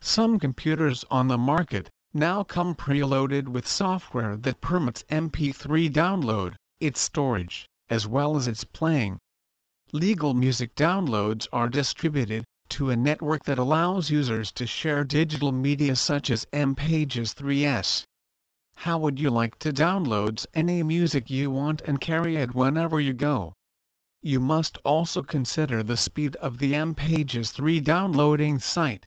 [0.00, 7.00] Some computers on the market now come preloaded with software that permits MP3 download, its
[7.00, 9.20] storage, as well as its playing
[9.92, 15.96] legal music downloads are distributed to a network that allows users to share digital media
[15.96, 18.04] such as MPages 3s.
[18.76, 23.12] How would you like to download any music you want and carry it whenever you
[23.12, 23.54] go?
[24.22, 29.06] You must also consider the speed of the MPages 3 downloading site.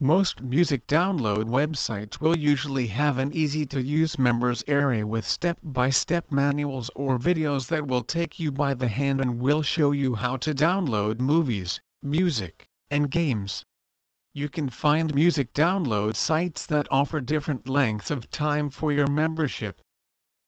[0.00, 7.18] Most music download websites will usually have an easy-to-use members area with step-by-step manuals or
[7.18, 11.18] videos that will take you by the hand and will show you how to download
[11.18, 13.64] movies, music, and games.
[14.34, 19.80] You can find music download sites that offer different lengths of time for your membership.